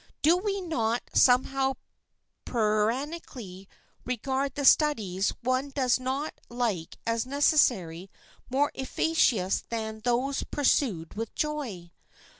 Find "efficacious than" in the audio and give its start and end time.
8.73-9.99